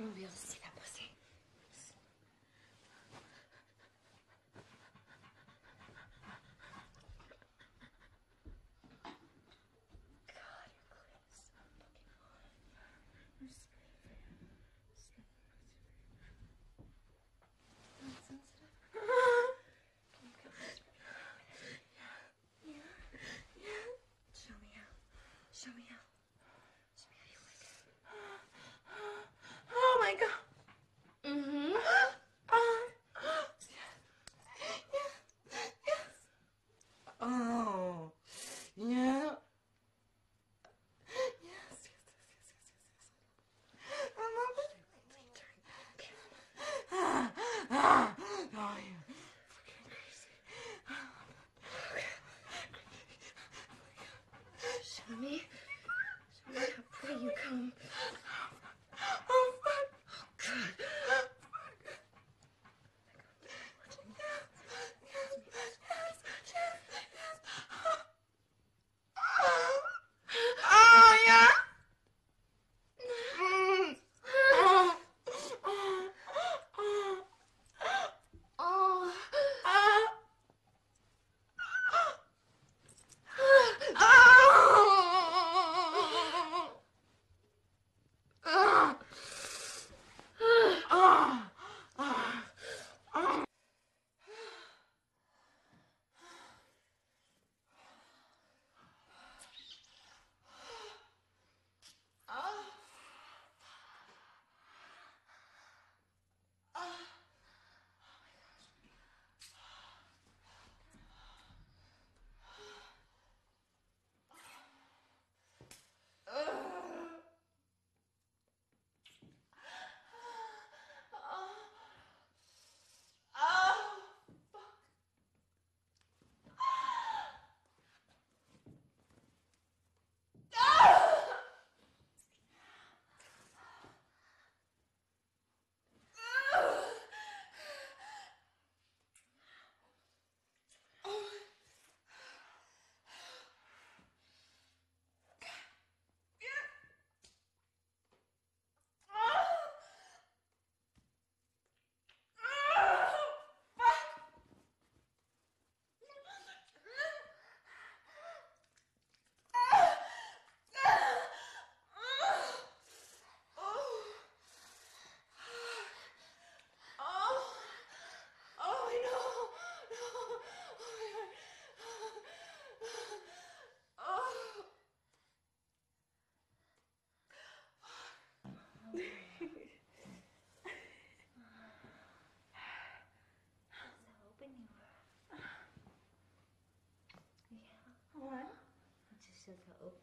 Vamos 0.00 0.14
ver 0.14 0.30
se 0.30 0.58
dá. 0.60 0.69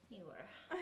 you 0.09 0.23
were. 0.25 0.76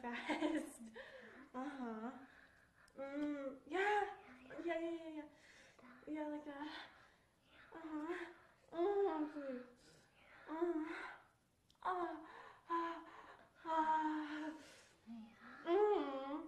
fast. 0.00 0.80
Uh-huh. 1.54 2.08
Mm, 2.98 3.52
yeah. 3.68 4.08
Yeah, 4.64 4.74
yeah, 4.80 4.94
yeah, 4.96 5.12
yeah. 5.16 5.28
Yeah, 6.08 6.26
like 6.32 6.44
that. 6.46 6.68
Uh-huh. 7.76 8.14
Oh. 8.72 9.26
Uh-huh. 10.48 10.84
Uh, 11.84 12.14
uh, 12.70 12.96
uh. 13.68 14.50
Mm. 15.68 16.40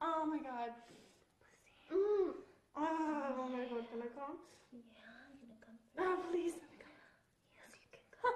Oh 0.00 0.26
my 0.26 0.38
god. 0.38 0.72
Mm. 1.92 2.32
Oh, 2.76 3.34
oh 3.38 3.48
my 3.52 3.64
god, 3.66 3.84
can 3.90 4.02
I 4.02 4.10
come? 4.14 4.36
Yeah, 4.72 4.80
I'm 5.26 5.36
gonna 5.40 5.58
come. 5.64 5.78
Oh, 5.98 6.16
please. 6.30 6.54
Yes, 6.56 7.68
you 7.82 7.88
can 7.92 8.02
come. 8.20 8.34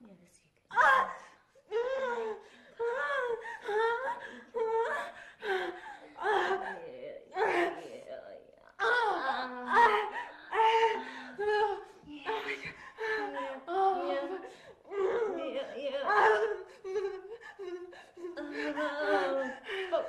yes, 0.20 0.40
you 0.44 0.50
can. 0.54 0.78
Ah! 0.78 1.17
Oh, 18.80 19.50
fuck. 19.90 20.04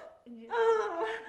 Oh. 0.51 1.28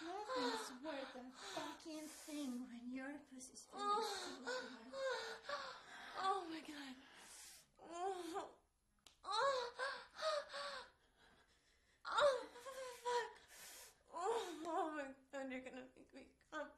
Nothing's 0.00 0.72
worth 0.80 1.20
a 1.20 1.24
fucking 1.52 2.08
thing 2.24 2.64
when 2.64 2.88
your 2.88 3.12
pussy's 3.28 3.68
feeling 3.68 4.08
so 4.08 4.40
good. 4.40 4.72
Oh 6.24 6.48
my 6.48 6.64
god. 6.64 6.96
Oh. 7.76 8.48
Oh. 9.28 9.60
Oh, 12.08 12.36
fuck. 13.04 13.28
Oh, 14.16 14.64
oh 14.64 14.96
my 14.96 15.12
god, 15.28 15.44
you're 15.52 15.60
gonna 15.60 15.84
make 15.92 16.08
me 16.16 16.24
come. 16.48 16.72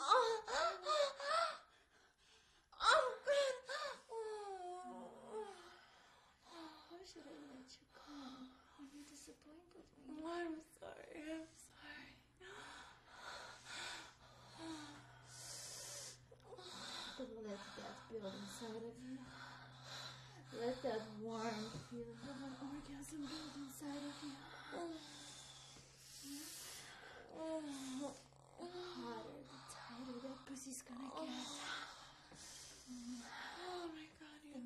Oh, 0.00 0.40
god. 0.48 0.80
Oh. 0.88 1.12
Why 6.90 6.98
should 7.12 7.28
I 7.28 7.36
let 7.52 7.68
you 7.76 7.84
come 7.92 8.48
when 8.80 8.88
you're 8.88 9.04
disappointed 9.04 9.84
me? 10.00 10.24
I'm 10.24 10.64
sorry. 10.80 11.28
I'm 11.28 11.44
sorry. 11.44 12.16
But 17.20 17.28
let 17.44 17.60
that 17.76 17.96
build 18.08 18.32
inside 18.32 18.80
of 18.80 18.96
you. 18.96 19.20
Let 20.56 20.80
that 20.88 21.04
warm 21.20 21.68
feeling 21.92 22.16
of 22.24 22.38
an 22.48 22.56
orgasm 22.64 23.28
build 23.28 23.60
inside 23.60 24.00
of 24.08 24.16
you. 24.24 24.32
Oh. 24.72 24.96
The 28.56 28.72
hotter, 28.72 29.36
the 29.52 29.58
tighter 29.68 30.16
that 30.24 30.38
pussy's 30.48 30.80
gonna 30.80 31.12
get. 31.12 31.28
Oh 33.68 33.84
my 33.92 34.08
god, 34.16 34.40
you. 34.48 34.64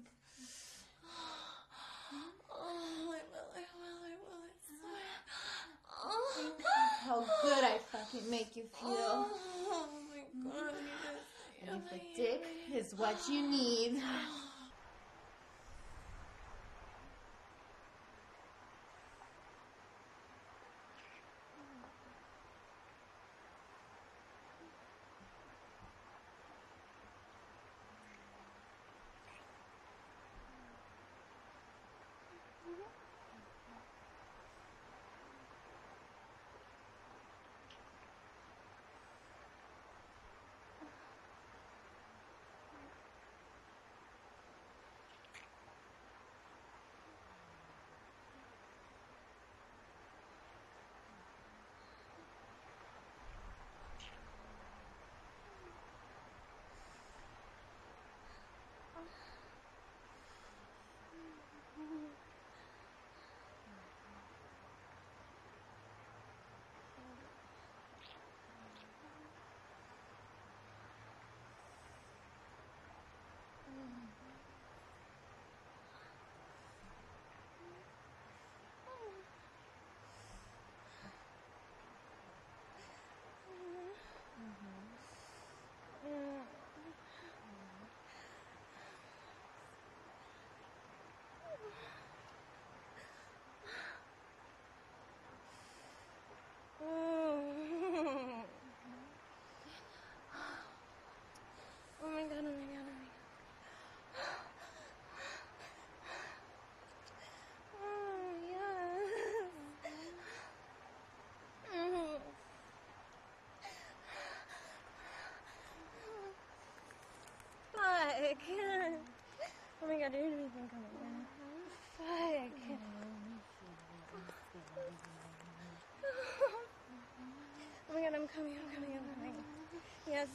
Oh, 2.58 3.12
I 3.12 3.22
will, 3.30 3.50
I 3.52 3.64
will, 3.76 4.00
I 4.00 4.16
will, 4.16 4.42
I 4.42 4.52
swear. 4.64 5.16
Oh. 6.04 6.95
How 7.06 7.24
good 7.40 7.62
I 7.62 7.78
fucking 7.92 8.28
make 8.28 8.56
you 8.56 8.64
feel. 8.80 8.90
Oh 8.90 9.88
my 10.10 10.50
god, 10.50 10.72
And 11.64 11.80
if 11.86 11.92
a 11.92 12.16
dick 12.16 12.44
is 12.74 12.94
what 12.96 13.16
you 13.30 13.48
need. 13.48 14.02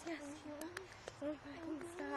yes, 0.08 0.18
yes. 0.46 0.70
So 1.20 1.28
if 1.28 1.38
I 1.46 1.58
can 1.60 1.78
stop. 1.96 2.11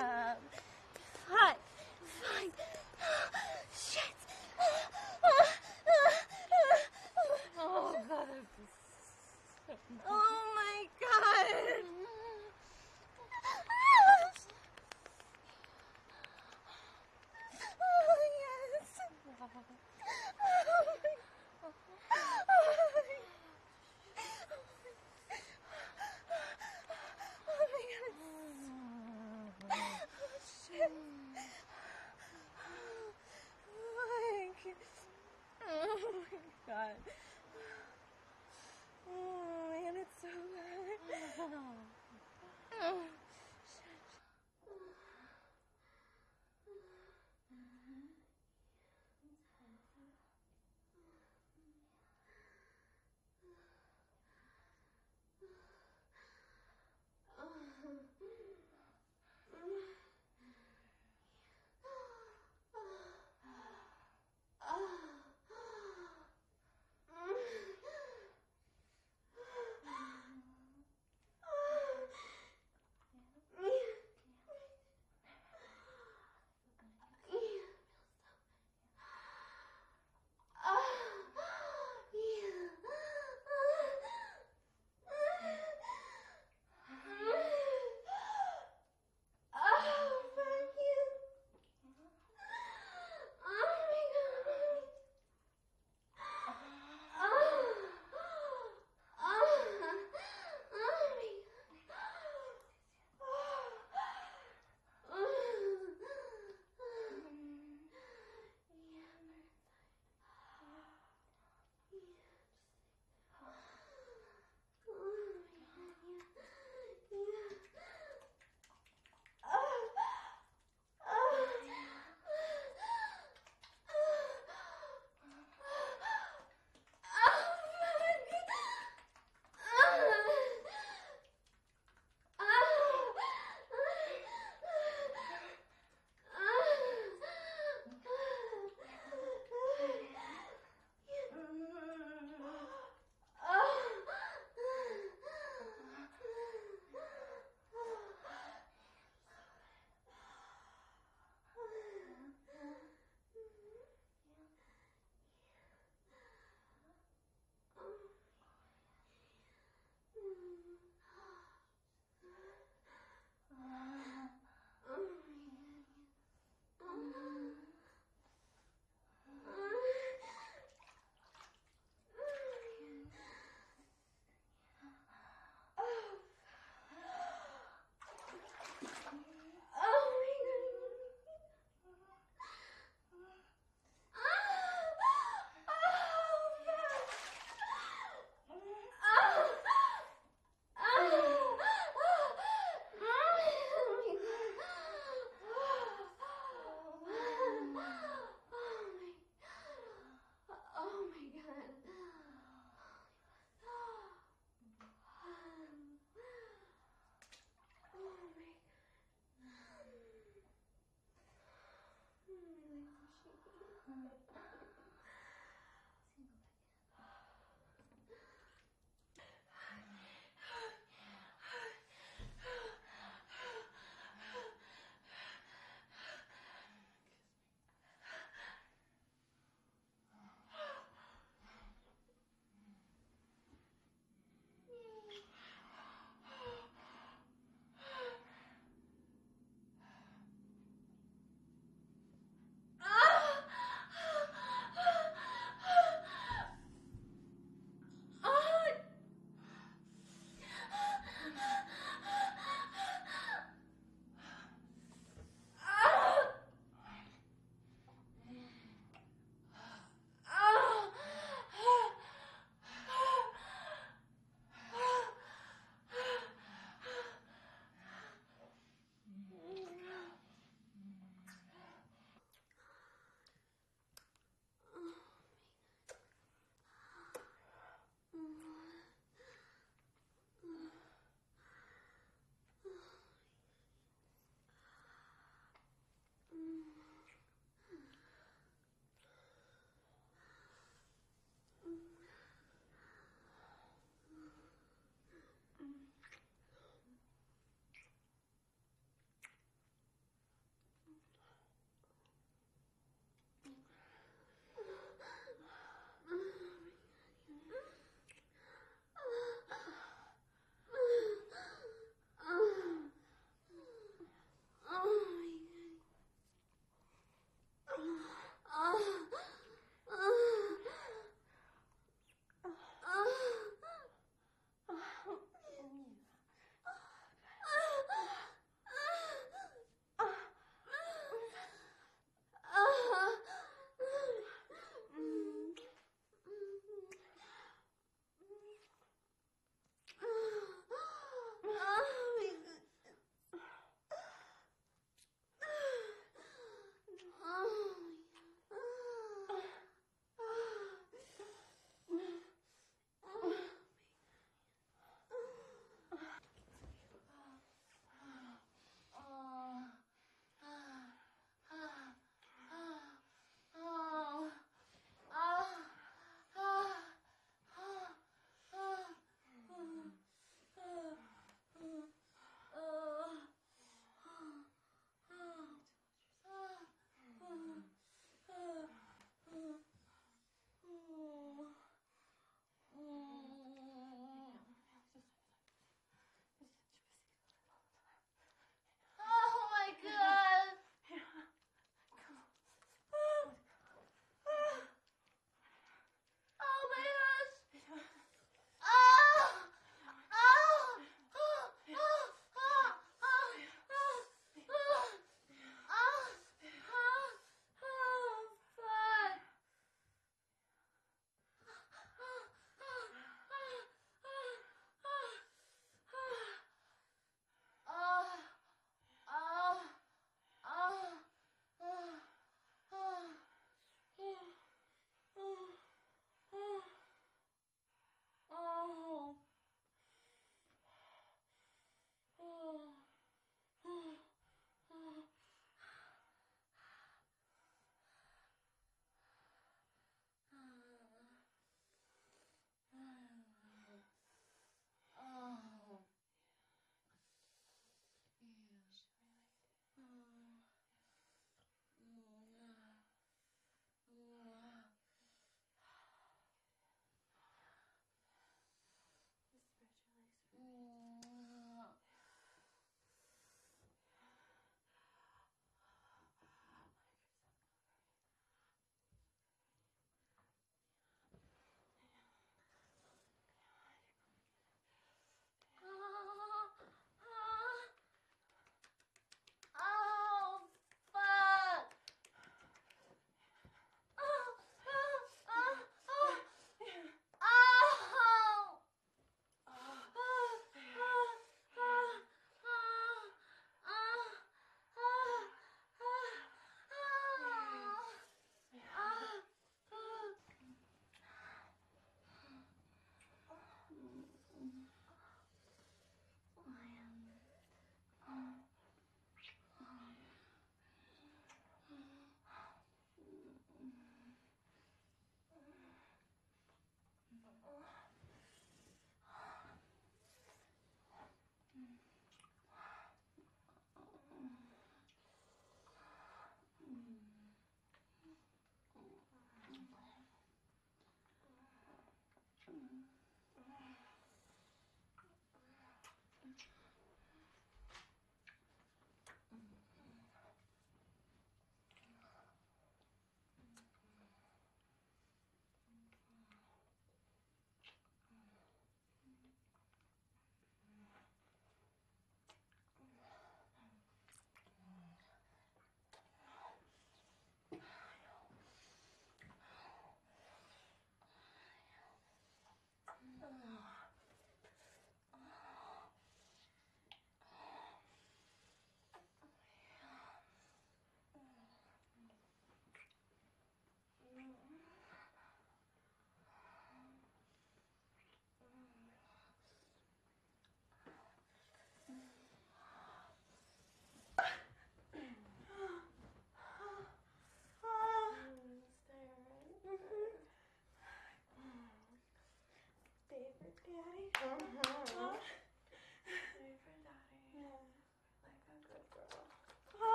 Daddy? 593.75 594.11
Mm-hmm. 594.25 595.24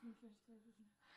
something 0.00 0.34
first. 0.46 1.11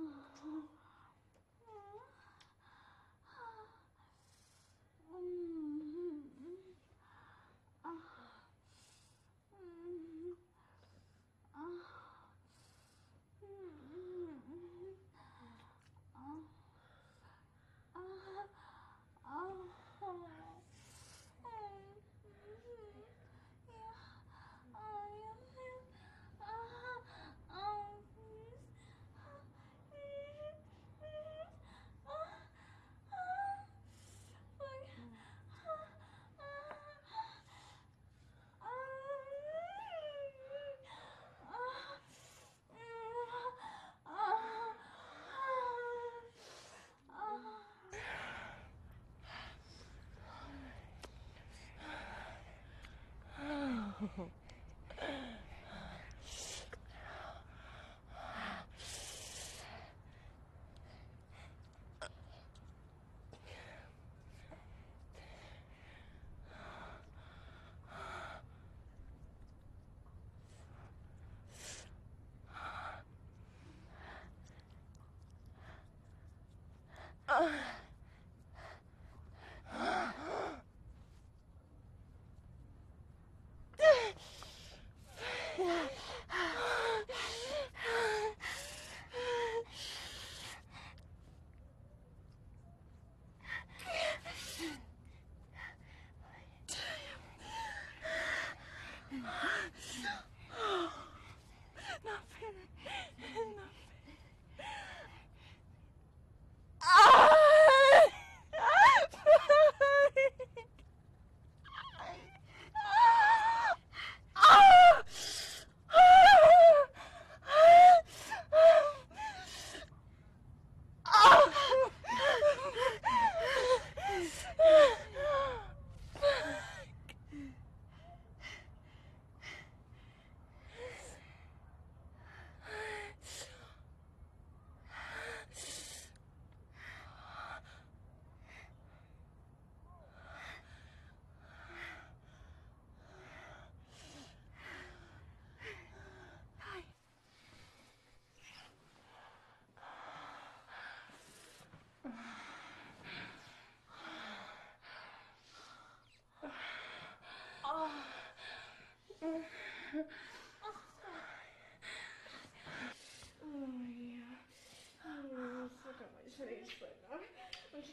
Oh. 0.00 0.77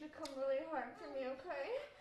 to 0.06 0.18
come 0.22 0.38
really 0.38 0.62
hard 0.70 0.94
for 1.02 1.10
me, 1.18 1.26
okay? 1.26 1.95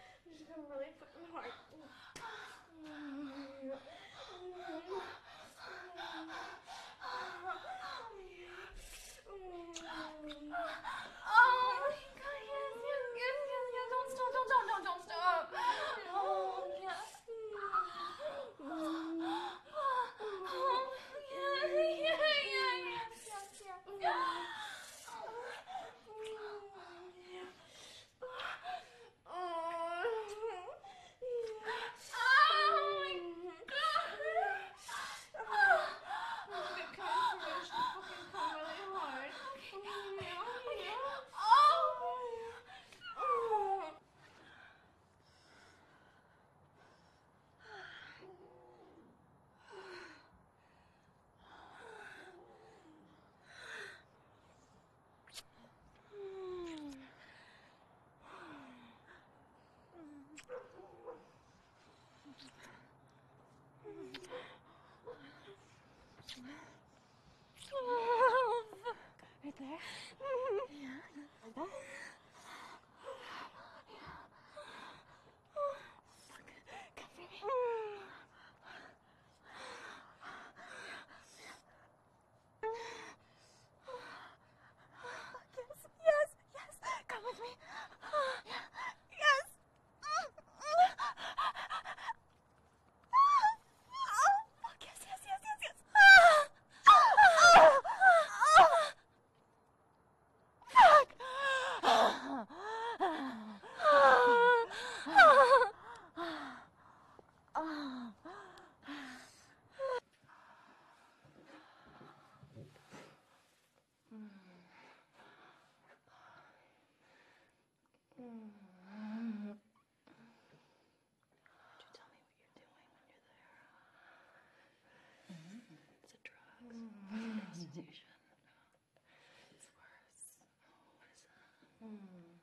It's 127.90 129.68
worse. 129.76 130.24
Oh, 130.40 130.88
what 130.96 131.08
is 131.12 131.20
that? 131.28 131.52
Mm. 131.84 132.40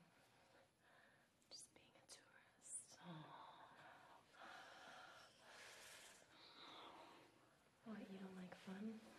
Just 1.50 1.74
being 1.74 1.90
a 1.92 2.04
tourist. 2.06 2.94
Oh. 3.02 3.26
What, 7.84 7.98
you 8.06 8.18
don't 8.22 8.36
like 8.38 8.54
fun? 8.66 9.11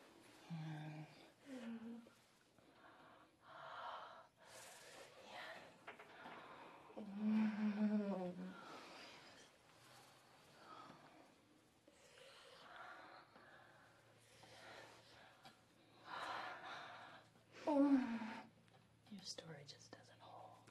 Your 17.73 19.25
story 19.25 19.65
just 19.65 19.89
doesn't 19.89 20.21
hold. 20.21 20.69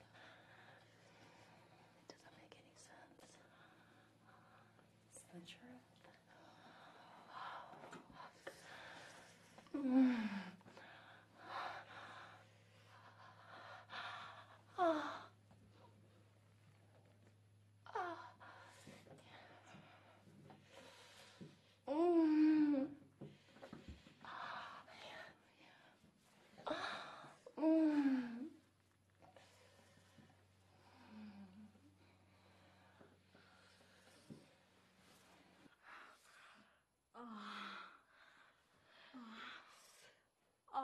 It 1.99 2.15
doesn't 2.15 2.37
make 2.39 2.55
any 2.55 2.79
sense. 2.79 3.27
It's 5.11 5.27
the 5.35 5.43
true. 5.43 5.92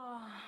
Oh. 0.00 0.47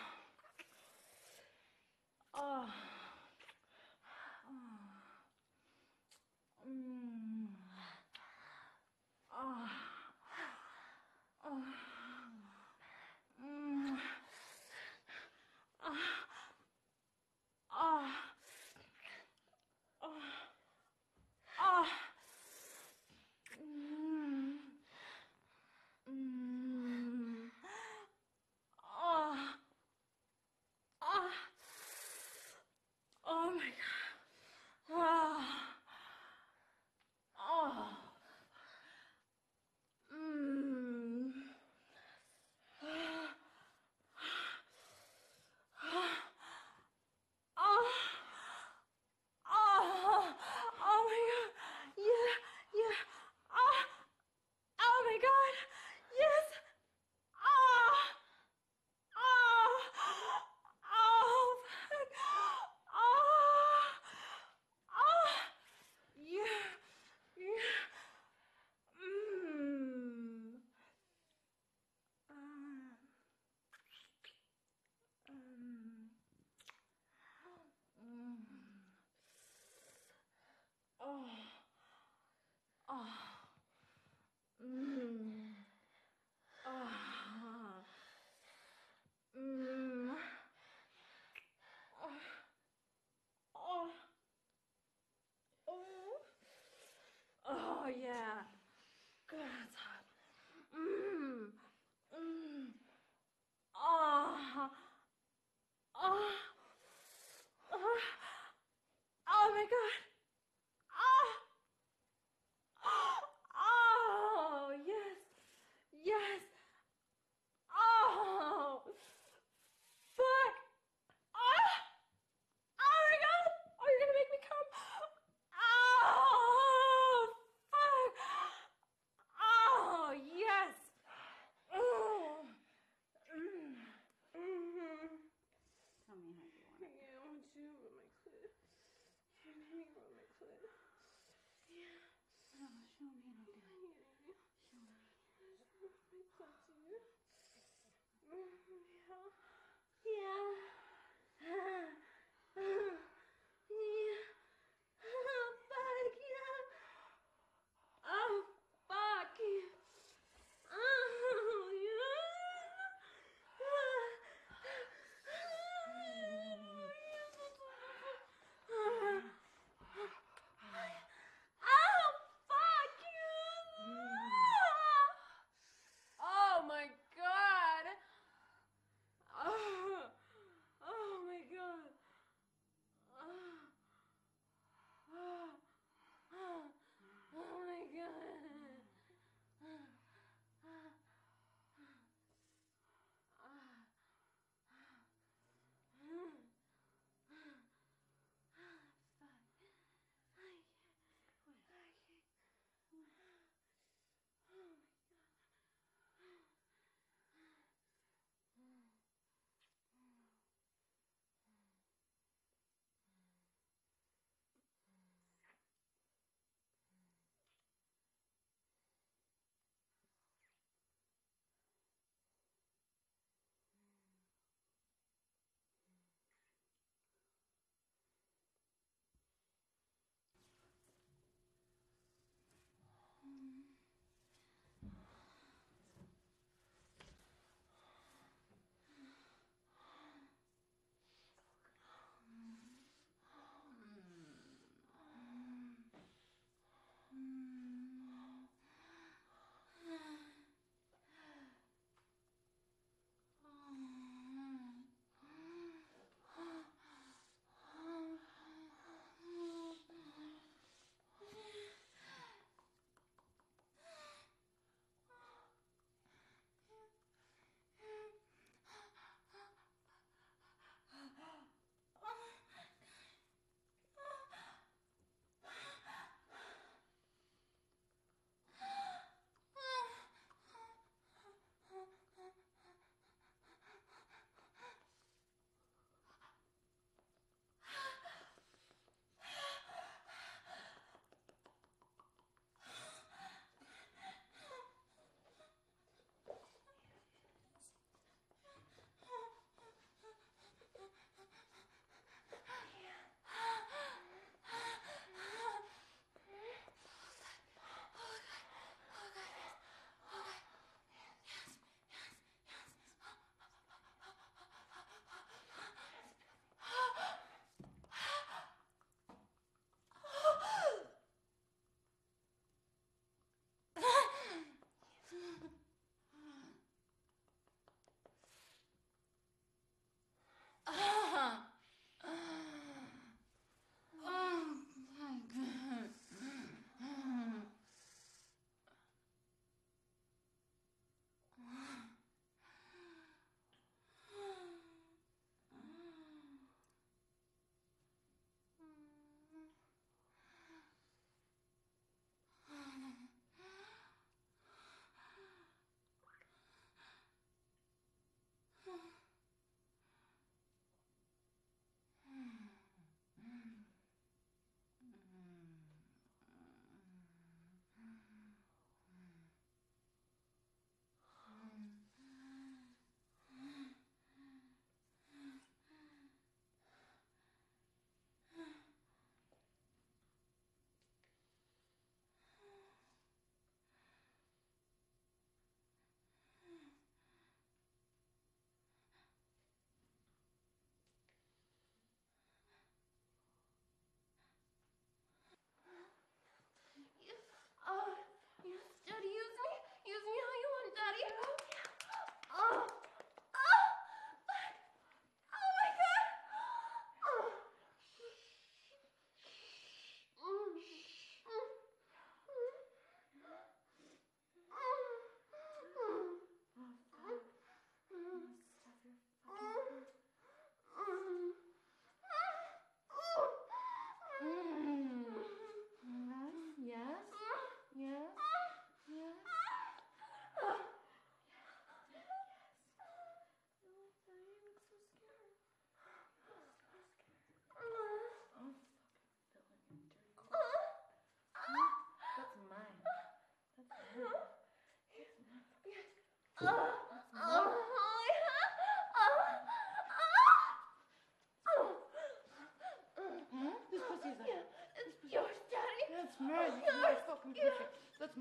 Oh, 97.83 97.89
yeah. 97.89 98.50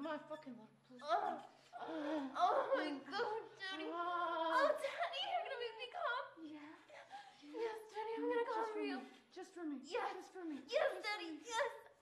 My 0.10 0.18
fucking 0.26 0.58
little 0.58 0.74
pussy. 0.90 0.98
Oh, 1.06 1.38
oh, 1.86 2.34
oh 2.34 2.74
my 2.74 2.90
mm. 2.90 2.98
god, 3.06 3.46
Daddy. 3.62 3.86
Oh, 3.94 4.74
Daddy, 4.74 5.22
you're 5.22 5.46
gonna 5.46 5.62
make 5.62 5.78
me 5.78 5.86
come. 5.94 6.50
Yeah. 6.50 6.74
Yes, 7.46 7.78
Daddy, 7.94 8.18
I'm 8.18 8.26
gonna 8.26 8.50
come 8.50 8.74
for 8.74 8.82
you. 8.82 9.06
Just 9.30 9.54
for 9.54 9.62
me. 9.62 9.78
Yes. 9.86 10.10
Just 10.18 10.34
for 10.34 10.42
me. 10.50 10.66
Yes, 10.66 10.98
Daddy, 11.06 11.30
yes. 11.46 11.94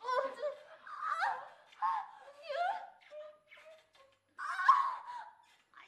Oh, 0.00 0.32
Daddy. 0.32 0.64
Ah, 0.80 1.44
ah, 1.76 2.00
yes. 2.40 2.88
Ah, 4.40 5.12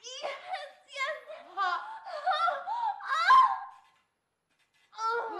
yes, 0.05 0.37
yes. 0.85 1.17
Ah, 1.49 1.81
ah, 1.81 2.61
ah. 3.09 3.41
Oh. 5.01 5.33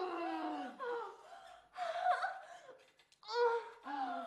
Oh. 3.86 4.26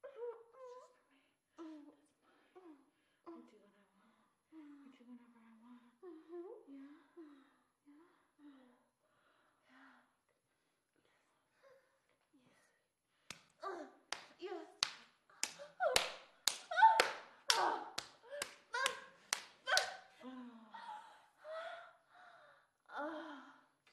I 0.00 0.08
do 4.94 5.02
what 5.06 5.26
I 5.36 5.54
want. 5.60 5.84
I 5.90 6.14
do 6.24 6.32
whenever 6.32 6.58
I 6.58 6.62
want. 6.80 7.00
Yeah. 7.90 8.06
Yes. 14.40 14.66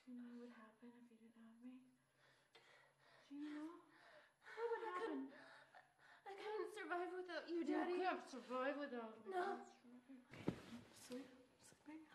Do 0.08 0.16
you 0.16 0.24
know 0.24 0.40
what 0.40 0.40
would 0.40 0.56
happen 0.56 0.88
if 0.88 1.04
you 1.12 1.20
didn't 1.20 1.36
have 1.36 1.60
me? 1.68 1.84
Do 3.28 3.36
you 3.36 3.52
know? 3.52 3.76
What 4.56 4.66
would 4.72 4.88
happen? 4.88 5.28
I 6.24 6.32
couldn't 6.32 6.72
survive 6.72 7.12
without 7.12 7.44
you, 8.08 8.16
You 8.16 8.16
Daddy. 8.16 8.24
can't 8.24 8.32
survive 8.32 8.76
without 8.80 9.12
me. 9.26 9.36
No. 9.36 9.60
Sleep. 11.08 11.28
Sleep. 11.88 12.08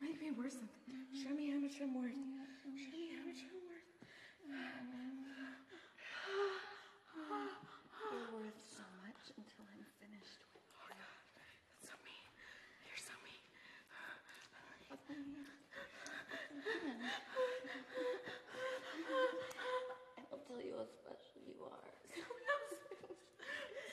Make 0.00 0.20
me 0.20 0.30
worse 0.36 0.54
than 0.54 0.68
Show 1.16 1.32
me 1.32 1.48
how 1.50 1.60
much 1.60 1.76
I'm 1.80 1.94
worth. 1.96 2.12
Show 2.12 2.90
me 2.92 3.08
how 3.16 3.24
much 3.24 3.40
I'm 3.44 3.60
worth. 3.68 3.88
You're 8.12 8.30
worth 8.36 8.60
so 8.60 8.84
much 9.00 9.22
until 9.36 9.64
I'm 9.64 9.84
finished 10.00 10.44
with 10.52 10.60
Oh 10.76 10.88
God, 10.92 11.24
that's 11.36 11.88
so 11.88 11.96
mean. 12.04 12.28
You're 12.84 13.00
so 13.00 13.16
mean. 13.24 13.44
And 20.16 20.26
I'll 20.32 20.38
tell 20.46 20.60
you 20.62 20.74
how 20.78 20.86
special 20.86 21.40
you 21.46 21.56
are. 21.64 21.88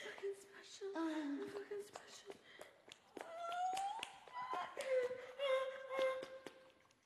Fucking 0.04 0.36
special. 0.38 0.88
Um, 0.96 1.38
Fucking 1.50 1.84
special. 1.90 2.34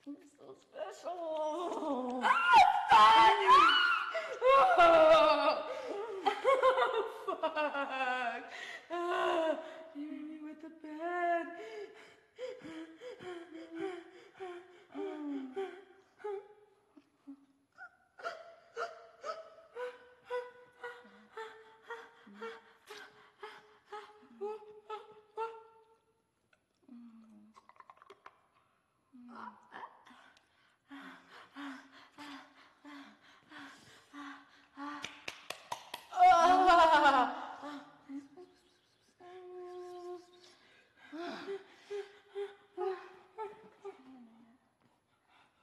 I'm 0.07 0.16
so 0.37 0.47
special. 1.87 2.22
Fuck. 7.26 8.45
Ah, 8.91 9.59
you 9.95 10.03
hit 10.05 10.22
me 10.28 10.37
with 10.45 10.62
the 10.62 10.68
bed. 10.82 11.47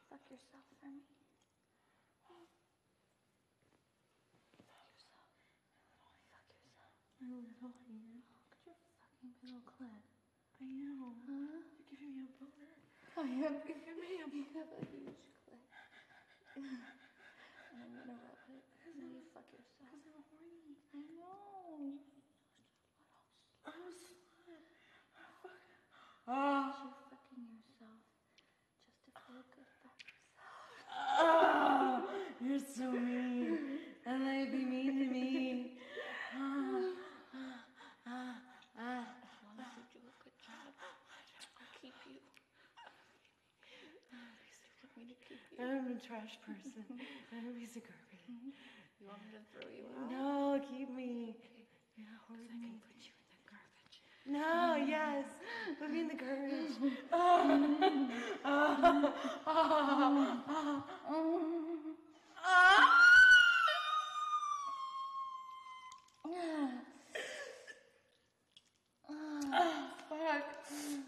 Fuck 0.09 0.21
yourself 0.29 0.65
for 0.81 0.87
me. 0.89 1.01
I 7.33 7.41
little 7.41 7.73
hand. 7.89 8.21
Look 8.29 8.53
at 8.53 8.61
your 8.61 8.77
fucking 9.01 9.33
little. 9.41 10.05
I 10.61 10.69
know. 10.69 11.17
Huh? 11.25 11.65
You're 11.73 11.89
giving 11.89 12.13
me 12.13 12.29
a 12.29 12.33
boner. 12.37 12.77
I 13.17 13.25
am. 13.49 13.57
Giving 13.65 13.97
me 13.97 14.21
a 14.21 14.29
You 14.29 14.45
have 14.53 14.69
a 14.69 14.85
huge 14.85 15.23
and 16.55 17.81
I'm 17.81 18.05
gonna 18.05 18.13
rub 18.13 18.45
it. 18.53 18.61
And 18.85 18.93
then 19.01 19.09
you 19.17 19.25
fuck 19.33 19.49
yourself. 19.49 19.89
Because 19.89 20.05
I'm 20.13 20.21
horny. 20.29 20.77
I 20.93 21.01
know. 21.17 21.97
I'm 23.65 23.81
a 23.81 23.93
slut. 23.97 24.69
Ah. 26.29 26.85
You're 26.85 26.93
fucking 27.09 27.49
yourself 27.49 27.97
just 28.85 29.01
to 29.09 29.11
feel 29.25 29.41
good 29.57 29.65
about 29.81 29.97
yourself. 30.05 30.37
Ah, 30.93 32.05
you're 32.39 32.61
so 32.61 32.91
mean. 32.93 33.81
And 34.05 34.27
they 34.27 34.45
be 34.51 34.63
mean 34.63 34.99
to 35.01 35.07
me. 35.09 35.81
Ah, 36.35 36.93
ah, 37.33 38.37
ah. 38.77 39.05
As 39.25 39.37
long 39.41 39.57
as 39.57 39.73
you 39.73 40.01
do 40.01 40.05
a 40.05 40.15
good 40.21 40.37
job, 40.45 40.69
I'll 40.77 41.73
keep 41.81 41.97
you. 42.05 42.21
You 43.73 43.89
want 44.09 44.29
me 44.29 44.45
to 44.45 44.85
keep 44.93 45.19
you? 45.19 45.22
I'm 45.59 45.87
a 45.87 45.99
trash 45.99 46.37
person. 46.45 46.85
I'm 47.31 47.47
a 47.49 47.53
piece 47.57 47.75
of 47.75 47.81
garbage. 47.83 48.23
Mm-hmm. 48.29 48.49
You 48.99 49.07
want 49.07 49.19
me 49.25 49.31
to 49.35 49.39
throw 49.51 49.67
you 49.69 49.85
out? 49.99 50.11
No, 50.11 50.59
keep 50.69 50.89
me. 50.95 51.35
Yeah, 51.97 52.05
hold 52.27 52.39
I 52.39 52.41
can 52.49 52.79
put 52.81 52.95
you 53.01 53.13
in 53.19 53.25
the 53.33 53.39
garbage. 53.49 53.97
No, 54.25 54.75
yes. 54.87 55.25
Put 55.79 55.89
me 55.91 55.99
in 56.01 56.07
the 56.07 56.15
garbage 56.15 56.77
fuck. 70.09 70.43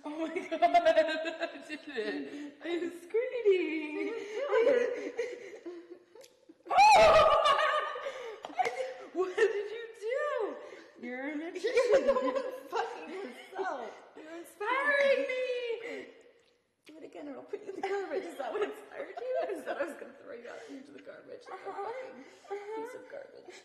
Oh 0.06 0.10
my 0.10 0.30
god. 0.30 0.62
I 0.62 1.50
did 1.68 1.80
it. 1.88 2.54
I'm 2.64 2.92
screaming. 3.02 4.14
Oh! 6.70 7.42
What 9.16 9.32
did 9.32 9.48
you 9.48 9.86
do? 10.04 10.28
You're 11.00 11.32
a 11.32 11.36
magician. 11.40 12.04
Fucking 12.68 13.08
yourself. 13.08 13.88
You're 14.20 14.36
inspiring 14.36 15.24
me. 15.24 16.12
Do 16.84 17.00
it 17.00 17.08
again 17.08 17.32
or 17.32 17.40
I'll 17.40 17.48
put 17.48 17.64
you 17.64 17.72
in 17.72 17.80
the 17.80 17.88
garbage. 17.88 18.28
Is 18.28 18.36
that 18.36 18.52
what 18.52 18.60
inspired 18.60 19.16
you? 19.16 19.32
I 19.40 19.56
said 19.64 19.80
I 19.80 19.88
was 19.88 19.96
gonna 19.96 20.20
throw 20.20 20.36
you 20.36 20.52
out 20.52 20.60
into 20.68 20.92
the 20.92 21.00
garbage. 21.00 21.48
Like 21.48 21.64
a 21.64 21.72
uh-huh. 21.72 21.88
fucking 21.88 22.28
uh-huh. 22.44 22.76
piece 22.76 22.94
of 23.00 23.08
garbage. 23.08 23.56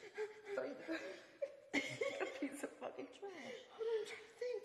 Throw 0.54 0.64
you 0.64 0.70
in 0.70 0.78
the 0.78 0.86
garbage. 0.86 1.18
A 2.22 2.26
piece 2.38 2.62
of 2.62 2.70
fucking 2.78 3.10
trash. 3.10 3.58
Hold 3.74 3.90
on, 3.90 3.96
I'm 3.98 4.06
trying 4.06 4.22
to 4.22 4.38
think. 4.38 4.62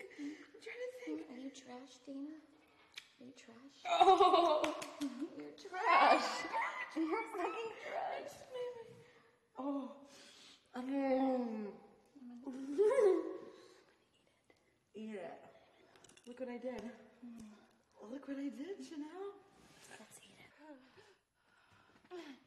Are 1.06 1.38
you 1.38 1.50
trash, 1.50 2.02
Dana? 2.04 2.34
Are 3.20 3.24
you 3.24 3.32
trash? 3.38 3.78
Oh. 3.88 4.74
You're 5.00 5.54
trash. 5.54 6.24
You're 6.96 7.22
fucking 7.30 7.70
trash. 7.80 8.32
Oh. 9.56 9.92
Um. 10.74 11.68
Eat 14.96 15.14
it. 15.14 15.38
Look 16.26 16.40
what 16.40 16.48
I 16.48 16.58
did. 16.58 16.82
Look 18.10 18.26
what 18.26 18.38
I 18.38 18.48
did, 18.48 18.84
Chanel. 18.84 19.32
Let's 19.90 20.18
eat 20.24 20.38
it. 20.40 20.50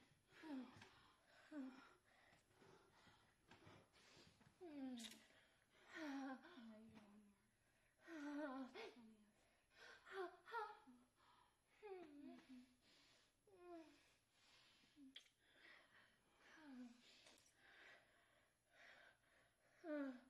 Ugh. 19.89 20.28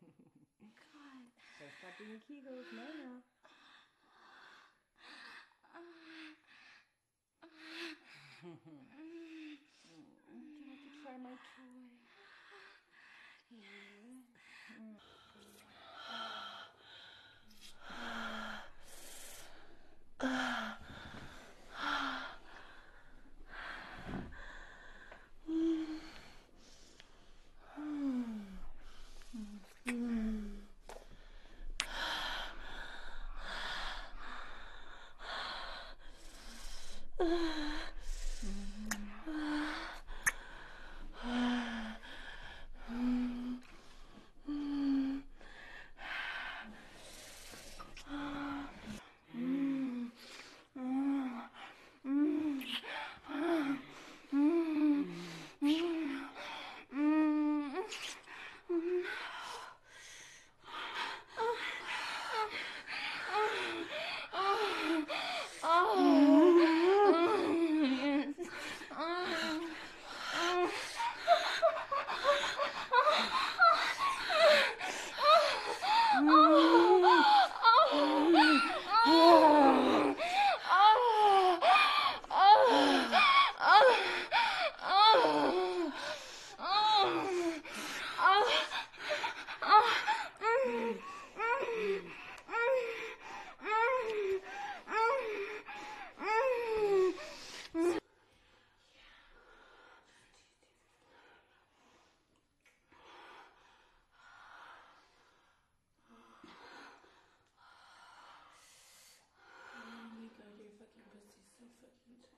So 1.58 1.64
stop 1.78 1.96
doing 1.98 2.20
Kegels. 2.20 2.72
No, 2.72 3.22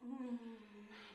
Mm. 0.07 1.06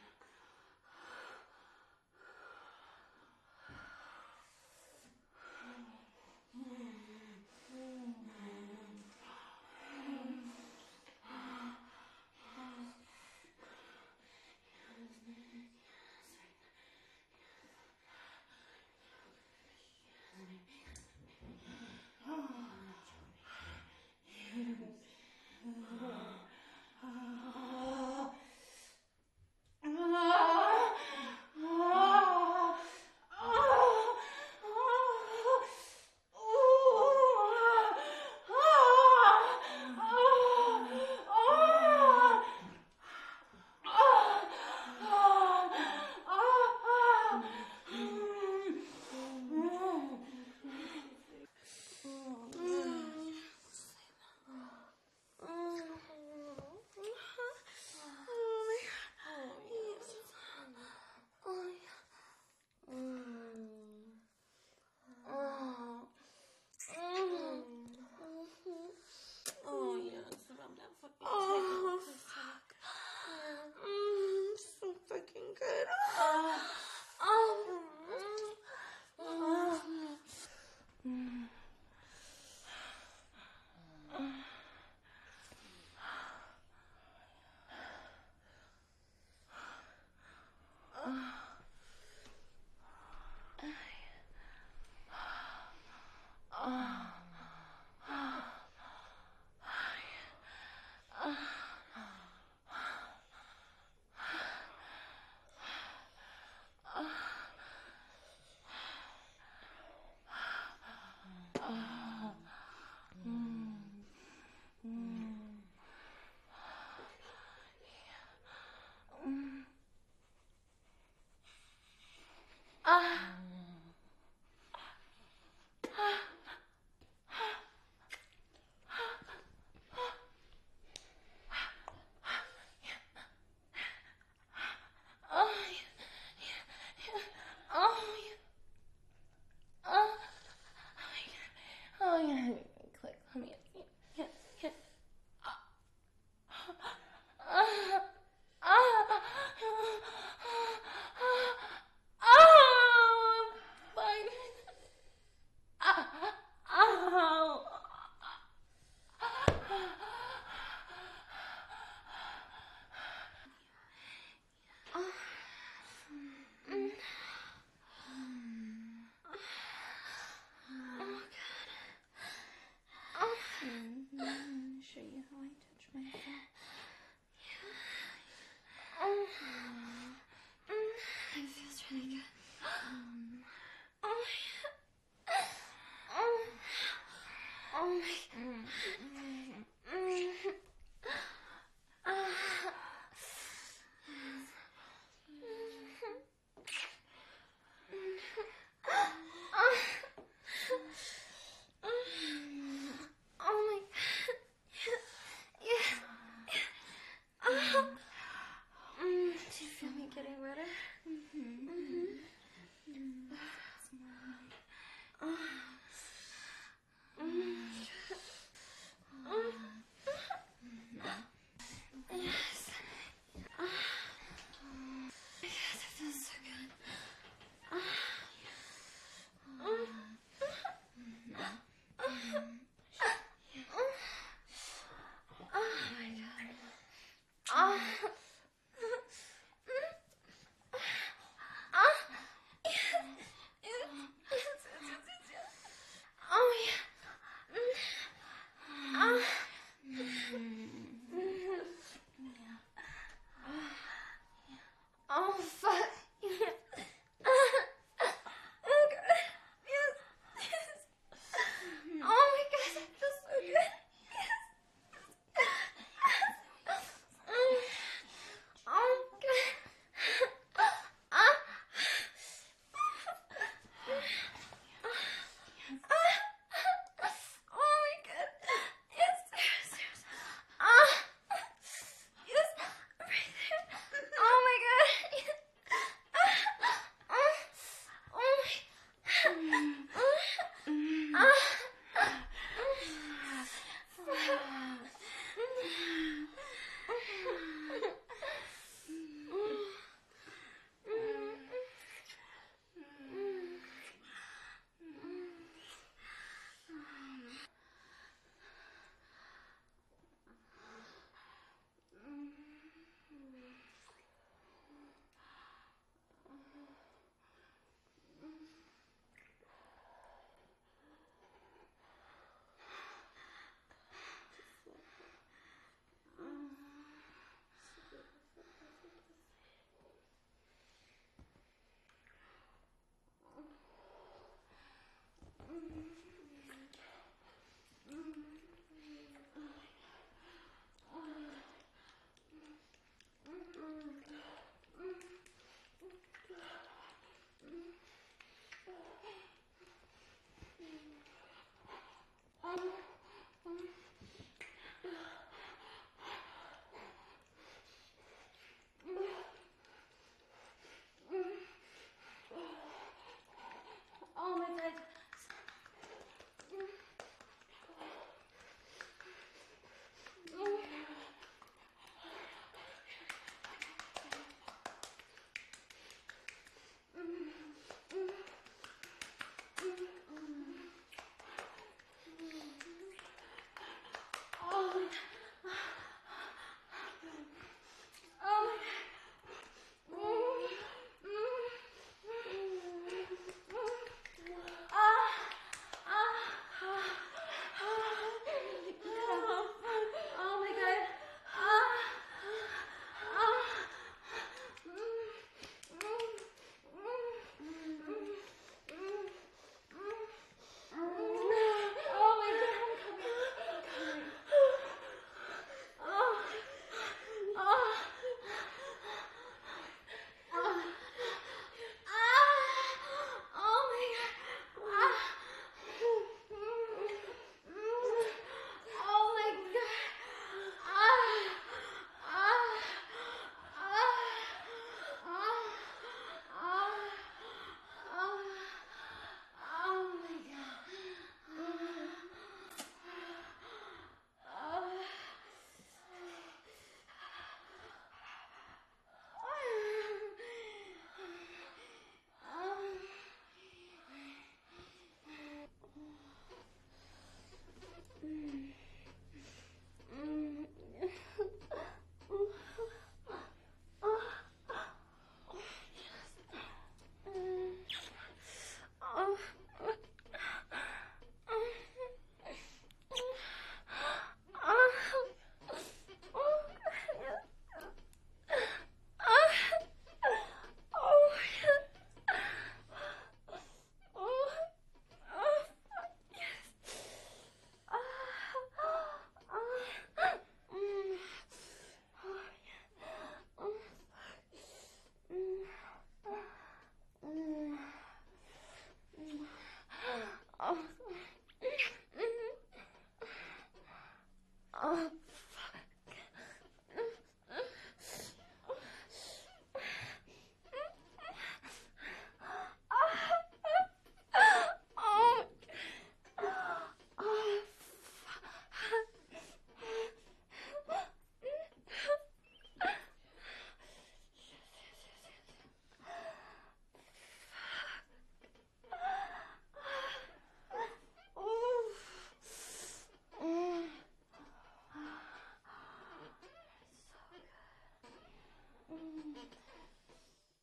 Oh 364.23 364.37
my 364.37 364.45
god. 364.57 364.80